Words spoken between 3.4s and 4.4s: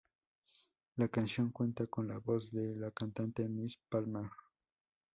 Miss Palmer.